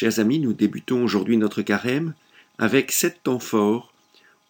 Chers 0.00 0.18
amis, 0.18 0.38
nous 0.38 0.54
débutons 0.54 1.04
aujourd'hui 1.04 1.36
notre 1.36 1.60
carême 1.60 2.14
avec 2.56 2.90
sept 2.90 3.22
temps 3.22 3.38
forts 3.38 3.92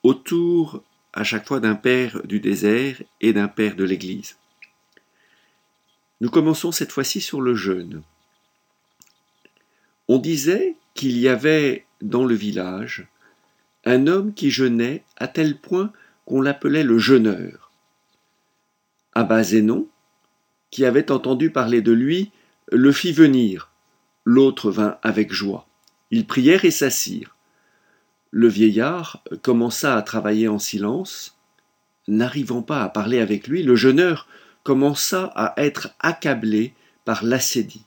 autour 0.05 0.85
à 1.13 1.25
chaque 1.25 1.49
fois 1.49 1.59
d'un 1.59 1.75
père 1.75 2.25
du 2.25 2.39
désert 2.39 3.03
et 3.21 3.33
d'un 3.33 3.49
père 3.49 3.75
de 3.75 3.83
l'Église. 3.83 4.37
Nous 6.21 6.31
commençons 6.31 6.71
cette 6.71 6.93
fois-ci 6.93 7.21
sur 7.21 7.41
le 7.41 7.57
jeûne. 7.57 8.03
On 10.07 10.19
disait 10.19 10.77
qu'il 10.95 11.19
y 11.19 11.27
avait 11.27 11.85
dans 12.01 12.25
le 12.25 12.37
village 12.37 13.09
un 13.85 14.07
homme 14.07 14.33
qui 14.33 14.53
jeûnait 14.53 15.03
à 15.17 15.27
tel 15.27 15.59
point 15.59 15.93
qu'on 16.27 16.41
l'appelait 16.41 16.85
le 16.85 16.99
jeûneur. 16.99 17.73
Abba 19.15 19.43
Zénon, 19.43 19.89
qui 20.71 20.85
avait 20.85 21.11
entendu 21.11 21.51
parler 21.51 21.83
de 21.83 21.91
lui, 21.91 22.31
le 22.71 22.93
fit 22.93 23.11
venir. 23.11 23.70
L'autre 24.25 24.71
vint 24.71 24.99
avec 25.03 25.33
joie. 25.33 25.67
Ils 26.11 26.27
prièrent 26.27 26.65
et 26.65 26.71
s'assirent. 26.71 27.37
Le 28.31 28.49
vieillard 28.49 29.23
commença 29.43 29.97
à 29.97 30.03
travailler 30.03 30.49
en 30.49 30.59
silence. 30.59 31.39
N'arrivant 32.07 32.63
pas 32.63 32.83
à 32.83 32.89
parler 32.89 33.21
avec 33.21 33.49
lui, 33.49 33.63
le 33.63 33.77
jeûneur 33.77 34.29
commença 34.63 35.25
à 35.35 35.55
être 35.57 35.91
accablé 36.01 36.75
par 37.05 37.25
l'acédie. 37.25 37.85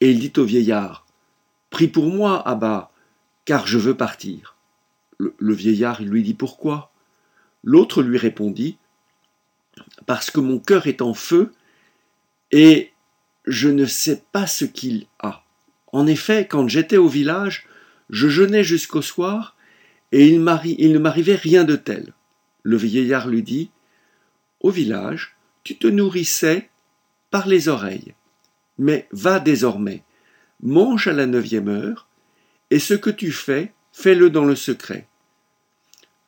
Et 0.00 0.10
il 0.10 0.18
dit 0.18 0.32
au 0.36 0.44
vieillard 0.44 1.06
Prie 1.70 1.88
pour 1.88 2.06
moi, 2.06 2.46
Abba, 2.46 2.92
car 3.44 3.66
je 3.66 3.78
veux 3.78 3.96
partir. 3.96 4.56
Le, 5.18 5.34
le 5.38 5.54
vieillard 5.54 6.02
lui 6.02 6.22
dit 6.22 6.34
Pourquoi? 6.34 6.92
L'autre 7.62 8.02
lui 8.02 8.18
répondit 8.18 8.76
Parce 10.06 10.30
que 10.30 10.40
mon 10.40 10.58
cœur 10.58 10.86
est 10.86 11.02
en 11.02 11.14
feu 11.14 11.52
et 12.50 12.93
je 13.46 13.68
ne 13.68 13.86
sais 13.86 14.22
pas 14.32 14.46
ce 14.46 14.64
qu'il 14.64 15.06
a. 15.18 15.44
En 15.92 16.06
effet, 16.06 16.46
quand 16.46 16.68
j'étais 16.68 16.96
au 16.96 17.08
village, 17.08 17.66
je 18.10 18.28
jeûnais 18.28 18.64
jusqu'au 18.64 19.02
soir, 19.02 19.56
et 20.12 20.28
il, 20.28 20.42
ne 20.42 20.98
m'arrivait 20.98 21.34
rien 21.34 21.64
de 21.64 21.76
tel. 21.76 22.12
Le 22.62 22.76
vieillard 22.76 23.28
lui 23.28 23.42
dit 23.42 23.70
Au 24.60 24.70
village, 24.70 25.36
tu 25.64 25.76
te 25.76 25.86
nourrissais 25.86 26.70
par 27.30 27.48
les 27.48 27.68
oreilles. 27.68 28.14
Mais 28.78 29.08
va 29.12 29.40
désormais, 29.40 30.02
mange 30.62 31.06
à 31.08 31.12
la 31.12 31.26
neuvième 31.26 31.68
heure, 31.68 32.08
et 32.70 32.78
ce 32.78 32.94
que 32.94 33.10
tu 33.10 33.32
fais, 33.32 33.72
fais-le 33.92 34.30
dans 34.30 34.44
le 34.44 34.56
secret. 34.56 35.06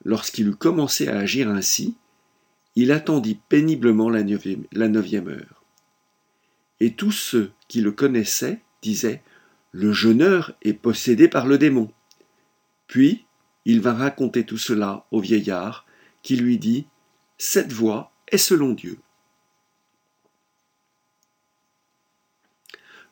Lorsqu'il 0.04 0.48
eut 0.48 0.56
commencé 0.56 1.08
à 1.08 1.19
agir 1.19 1.48
ainsi, 1.48 1.96
il 2.76 2.92
attendit 2.92 3.38
péniblement 3.48 4.10
la 4.10 4.22
neuvième 4.22 5.28
heure. 5.28 5.66
Et 6.80 6.92
tous 6.92 7.12
ceux 7.12 7.52
qui 7.69 7.80
le 7.80 7.92
connaissaient 7.92 8.60
disaient 8.82 9.22
Le 9.72 9.92
jeûneur 9.92 10.55
est 10.62 10.74
possédé 10.74 11.28
par 11.28 11.46
le 11.46 11.58
démon. 11.58 11.91
Puis 12.86 13.24
il 13.64 13.80
vint 13.80 13.94
raconter 13.94 14.44
tout 14.44 14.58
cela 14.58 15.06
au 15.10 15.20
vieillard, 15.20 15.86
qui 16.22 16.36
lui 16.36 16.58
dit 16.58 16.86
Cette 17.38 17.72
voix 17.72 18.12
est 18.28 18.38
selon 18.38 18.72
Dieu. 18.72 18.98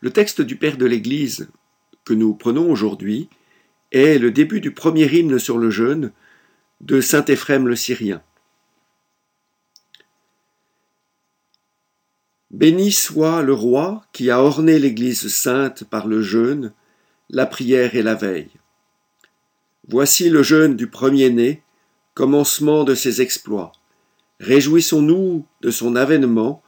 Le 0.01 0.11
texte 0.11 0.43
du 0.43 0.57
Père 0.57 0.77
de 0.77 0.87
l'Église 0.87 1.49
que 2.05 2.15
nous 2.15 2.35
prenons 2.35 2.71
aujourd'hui 2.71 3.29
est 3.91 4.19
le 4.19 4.31
début 4.31 4.61
du 4.61 4.71
premier 4.71 5.07
hymne 5.07 5.39
sur 5.39 5.57
le 5.59 5.71
jeûne 5.71 6.13
de 6.81 7.01
saint 7.01 7.25
Éphrem 7.25 7.67
le 7.67 7.77
Syrien. 7.77 8.23
Béni 12.55 12.93
soit 12.93 13.43
le 13.43 13.53
roi 13.53 14.05
qui 14.13 14.31
a 14.31 14.41
orné 14.41 14.79
l'Église 14.79 15.27
sainte 15.27 15.83
par 15.83 16.07
le 16.07 16.23
jeûne, 16.23 16.73
la 17.29 17.47
prière 17.47 17.97
et 17.97 18.03
la 18.05 18.15
veille. 18.15 18.53
Voici 19.89 20.31
le 20.31 20.45
jeûne 20.45 20.77
du 20.77 20.87
premier-né, 20.87 21.65
commencement 22.15 22.85
de 22.85 22.95
ses 22.95 23.21
exploits. 23.21 23.73
Réjouissons-nous 24.39 25.45
de 25.63 25.71
son 25.73 25.97
avènement, 25.97 26.63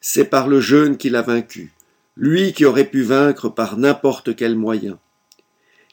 c'est 0.00 0.24
par 0.24 0.48
le 0.48 0.60
jeûne 0.60 0.96
qu'il 0.96 1.14
a 1.14 1.22
vaincu, 1.22 1.72
lui 2.16 2.52
qui 2.52 2.64
aurait 2.64 2.90
pu 2.90 3.02
vaincre 3.02 3.48
par 3.48 3.78
n'importe 3.78 4.34
quel 4.34 4.56
moyen. 4.56 4.98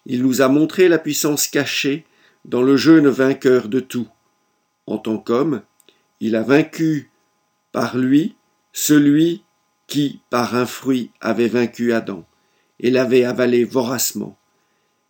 Il 0.08 0.24
nous 0.24 0.42
a 0.42 0.48
montré 0.48 0.88
la 0.88 0.98
puissance 0.98 1.48
cachée 1.48 2.08
dans 2.44 2.64
le 2.64 2.76
jeûne 2.76 3.08
vainqueur 3.08 3.68
de 3.68 3.82
tout. 3.82 4.08
En 4.88 4.98
tant 4.98 5.20
qu'homme, 5.20 5.62
il 6.22 6.36
a 6.36 6.42
vaincu 6.42 7.12
par 7.72 7.96
lui 7.96 8.36
celui 8.74 9.44
qui, 9.88 10.22
par 10.30 10.56
un 10.56 10.66
fruit, 10.66 11.12
avait 11.20 11.48
vaincu 11.48 11.94
Adam 11.94 12.26
et 12.80 12.92
l'avait 12.92 13.24
avalé 13.24 13.64
voracement. 13.64 14.38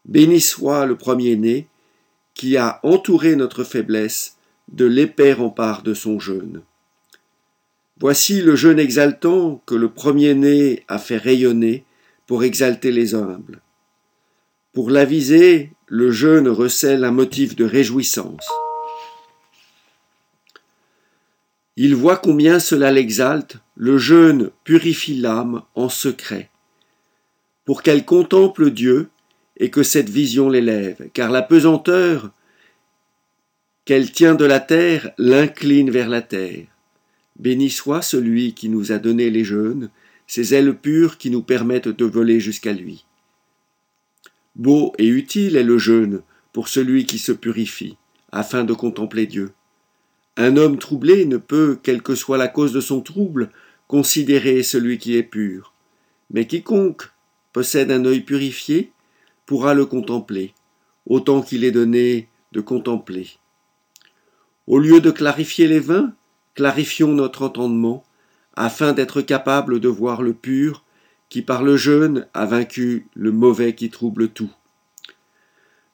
Béni 0.05 0.39
soit 0.39 0.85
le 0.85 0.95
premier-né 0.95 1.67
qui 2.33 2.57
a 2.57 2.79
entouré 2.83 3.35
notre 3.35 3.63
faiblesse 3.63 4.37
de 4.71 4.85
l'épais 4.85 5.33
rempart 5.33 5.83
de 5.83 5.93
son 5.93 6.19
jeûne. 6.19 6.61
Voici 7.99 8.41
le 8.41 8.55
jeûne 8.55 8.79
exaltant 8.79 9.61
que 9.65 9.75
le 9.75 9.89
premier-né 9.89 10.85
a 10.87 10.99
fait 10.99 11.17
rayonner 11.17 11.83
pour 12.27 12.43
exalter 12.43 12.91
les 12.91 13.13
humbles. 13.13 13.61
Pour 14.71 14.89
l'aviser, 14.89 15.71
le 15.87 16.11
jeûne 16.11 16.47
recèle 16.47 17.03
un 17.03 17.11
motif 17.11 17.55
de 17.55 17.65
réjouissance. 17.65 18.47
Il 21.81 21.95
voit 21.95 22.17
combien 22.17 22.59
cela 22.59 22.91
l'exalte, 22.91 23.55
le 23.77 23.97
jeûne 23.97 24.49
purifie 24.65 25.15
l'âme 25.15 25.63
en 25.75 25.87
secret, 25.87 26.49
pour 27.63 27.83
qu'elle 27.83 28.03
contemple 28.03 28.69
Dieu 28.69 29.07
et 29.55 29.69
que 29.69 29.81
cette 29.81 30.09
vision 30.09 30.49
l'élève, 30.49 31.09
car 31.13 31.31
la 31.31 31.41
pesanteur 31.41 32.31
qu'elle 33.85 34.11
tient 34.11 34.35
de 34.35 34.43
la 34.43 34.59
terre 34.59 35.11
l'incline 35.17 35.89
vers 35.89 36.09
la 36.09 36.21
terre. 36.21 36.65
Béni 37.39 37.69
soit 37.69 38.01
celui 38.01 38.53
qui 38.53 38.67
nous 38.67 38.91
a 38.91 38.97
donné 38.97 39.29
les 39.29 39.45
jeûnes, 39.45 39.89
ces 40.27 40.53
ailes 40.53 40.75
pures 40.75 41.17
qui 41.17 41.29
nous 41.29 41.43
permettent 41.43 41.87
de 41.87 42.05
voler 42.05 42.41
jusqu'à 42.41 42.73
lui. 42.73 43.05
Beau 44.57 44.91
et 44.97 45.07
utile 45.07 45.55
est 45.55 45.63
le 45.63 45.77
jeûne 45.77 46.23
pour 46.51 46.67
celui 46.67 47.05
qui 47.05 47.19
se 47.19 47.31
purifie, 47.31 47.95
afin 48.33 48.65
de 48.65 48.73
contempler 48.73 49.27
Dieu. 49.27 49.53
Un 50.41 50.55
homme 50.55 50.77
troublé 50.77 51.25
ne 51.25 51.35
peut, 51.35 51.77
quelle 51.83 52.01
que 52.01 52.15
soit 52.15 52.37
la 52.37 52.47
cause 52.47 52.71
de 52.71 52.79
son 52.79 53.01
trouble, 53.01 53.49
considérer 53.89 54.63
celui 54.63 54.97
qui 54.97 55.17
est 55.17 55.23
pur. 55.23 55.73
Mais 56.31 56.47
quiconque 56.47 57.09
possède 57.51 57.91
un 57.91 58.05
œil 58.05 58.21
purifié 58.21 58.93
pourra 59.45 59.73
le 59.73 59.85
contempler, 59.85 60.53
autant 61.05 61.41
qu'il 61.41 61.65
est 61.65 61.71
donné 61.71 62.29
de 62.53 62.61
contempler. 62.61 63.31
Au 64.65 64.79
lieu 64.79 65.01
de 65.01 65.11
clarifier 65.11 65.67
les 65.67 65.81
vins, 65.81 66.13
clarifions 66.55 67.11
notre 67.11 67.41
entendement, 67.41 68.05
afin 68.55 68.93
d'être 68.93 69.21
capable 69.21 69.81
de 69.81 69.89
voir 69.89 70.21
le 70.21 70.33
pur 70.33 70.85
qui 71.27 71.41
par 71.41 71.63
le 71.63 71.75
jeûne 71.75 72.27
a 72.33 72.45
vaincu 72.45 73.07
le 73.13 73.33
mauvais 73.33 73.75
qui 73.75 73.89
trouble 73.89 74.29
tout. 74.29 74.51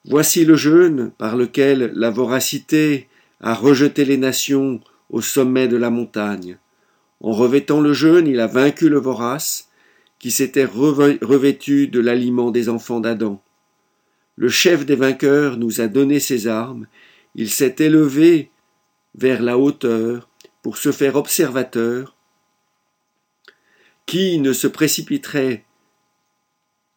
Voici 0.07 0.45
le 0.45 0.56
jeûne 0.56 1.09
par 1.17 1.35
lequel 1.35 1.94
la 1.95 2.12
voracité 2.12 3.09
a 3.45 3.53
rejeté 3.53 4.06
les 4.06 4.17
nations 4.17 4.81
au 5.11 5.22
sommet 5.22 5.67
de 5.67 5.78
la 5.78 5.91
montagne. 5.91 6.57
En 7.22 7.31
revêtant 7.31 7.79
le 7.79 7.94
jeûne, 7.94 8.25
il 8.28 8.39
a 8.39 8.47
vaincu 8.47 8.89
le 8.89 8.97
vorace, 8.97 9.69
qui 10.17 10.31
s'était 10.31 10.66
revêtu 10.66 11.88
de 11.88 12.00
l'aliment 12.00 12.50
des 12.50 12.69
enfants 12.69 13.00
d'Adam. 13.00 13.44
Le 14.35 14.50
chef 14.50 14.83
des 14.83 14.95
vainqueurs 14.95 15.57
nous 15.57 15.79
a 15.79 15.88
donné 15.88 16.19
ses 16.19 16.47
armes, 16.47 16.88
il 17.35 17.51
s'est 17.51 17.75
élevé 17.78 18.50
vers 19.13 19.44
la 19.44 19.59
hauteur 19.59 20.27
pour 20.63 20.77
se 20.77 20.91
faire 20.91 21.16
observateur 21.16 22.16
qui 24.07 24.39
ne 24.39 24.53
se 24.53 24.66
précipiterait 24.66 25.66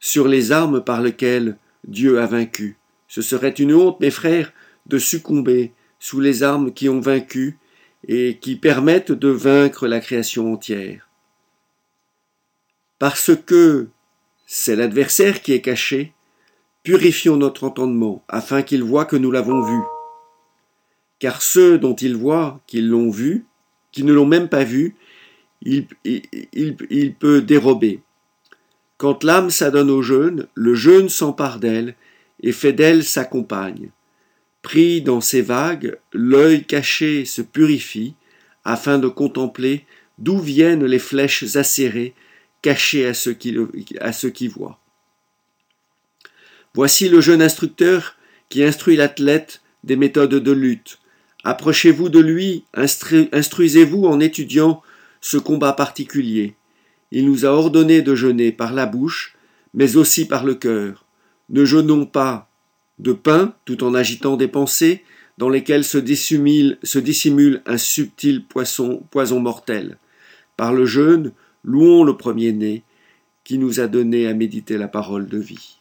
sur 0.00 0.28
les 0.28 0.50
armes 0.50 0.82
par 0.82 1.02
lesquelles 1.02 1.58
Dieu 1.86 2.20
a 2.20 2.26
vaincu? 2.26 2.78
Ce 3.06 3.20
serait 3.20 3.50
une 3.50 3.74
honte, 3.74 4.00
mes 4.00 4.10
frères, 4.10 4.52
de 4.86 4.98
succomber 4.98 5.74
sous 5.98 6.20
les 6.20 6.42
armes 6.42 6.72
qui 6.72 6.88
ont 6.88 7.00
vaincu 7.00 7.58
et 8.06 8.38
qui 8.40 8.56
permettent 8.56 9.12
de 9.12 9.28
vaincre 9.28 9.86
la 9.86 10.00
création 10.00 10.52
entière. 10.52 11.08
Parce 12.98 13.30
que 13.34 13.88
c'est 14.46 14.76
l'adversaire 14.76 15.42
qui 15.42 15.52
est 15.52 15.60
caché, 15.60 16.12
purifions 16.82 17.36
notre 17.36 17.64
entendement, 17.64 18.24
afin 18.28 18.62
qu'il 18.62 18.82
voie 18.82 19.04
que 19.04 19.16
nous 19.16 19.30
l'avons 19.30 19.62
vu. 19.62 19.80
Car 21.18 21.42
ceux 21.42 21.78
dont 21.78 21.94
il 21.94 22.16
voit 22.16 22.60
qu'ils 22.66 22.88
l'ont 22.88 23.10
vu, 23.10 23.44
qui 23.92 24.04
ne 24.04 24.12
l'ont 24.12 24.26
même 24.26 24.48
pas 24.48 24.64
vu, 24.64 24.96
il, 25.62 25.86
il, 26.04 27.14
peut 27.14 27.42
dérober. 27.42 28.00
Quand 28.96 29.24
l'âme 29.24 29.50
s'adonne 29.50 29.90
au 29.90 30.02
jeûne, 30.02 30.46
le 30.54 30.74
jeûne 30.74 31.08
s'empare 31.08 31.58
d'elle 31.58 31.94
et 32.40 32.52
fait 32.52 32.72
d'elle 32.72 33.04
sa 33.04 33.24
compagne. 33.24 33.90
Pris 34.62 35.02
dans 35.02 35.20
ces 35.20 35.42
vagues, 35.42 35.98
l'œil 36.12 36.64
caché 36.64 37.24
se 37.24 37.42
purifie 37.42 38.14
afin 38.64 38.98
de 38.98 39.08
contempler 39.08 39.84
d'où 40.18 40.38
viennent 40.38 40.84
les 40.84 40.98
flèches 40.98 41.56
acérées 41.56 42.14
cachées 42.60 43.06
à 43.06 43.14
ceux 43.14 43.32
qui, 43.32 43.56
à 44.00 44.12
ceux 44.12 44.30
qui 44.30 44.48
voient. 44.48 44.80
Voici 46.74 47.08
le 47.08 47.20
jeune 47.20 47.42
instructeur 47.42 48.16
qui 48.48 48.62
instruit 48.62 48.96
l'athlète 48.96 49.62
des 49.84 49.96
méthodes 49.96 50.34
de 50.34 50.52
lutte. 50.52 50.98
Approchez-vous 51.44 52.08
de 52.08 52.18
lui, 52.18 52.64
instruisez-vous 52.74 54.04
en 54.04 54.20
étudiant 54.20 54.82
ce 55.20 55.38
combat 55.38 55.72
particulier. 55.72 56.56
Il 57.10 57.26
nous 57.26 57.46
a 57.46 57.48
ordonné 57.48 58.02
de 58.02 58.14
jeûner 58.14 58.52
par 58.52 58.72
la 58.72 58.86
bouche, 58.86 59.36
mais 59.72 59.96
aussi 59.96 60.26
par 60.26 60.44
le 60.44 60.54
cœur. 60.54 61.04
Ne 61.48 61.64
jeûnons 61.64 62.06
pas 62.06 62.47
de 62.98 63.12
pain 63.12 63.54
tout 63.64 63.84
en 63.84 63.94
agitant 63.94 64.36
des 64.36 64.48
pensées 64.48 65.04
dans 65.38 65.48
lesquelles 65.48 65.84
se 65.84 65.98
dissimule, 65.98 67.62
un 67.64 67.78
subtil 67.78 68.44
poison 68.44 69.40
mortel. 69.40 69.98
Par 70.56 70.72
le 70.72 70.84
jeûne, 70.84 71.32
louons 71.62 72.02
le 72.02 72.16
premier-né 72.16 72.82
qui 73.44 73.58
nous 73.58 73.80
a 73.80 73.86
donné 73.86 74.26
à 74.26 74.34
méditer 74.34 74.76
la 74.76 74.88
parole 74.88 75.28
de 75.28 75.38
vie. 75.38 75.77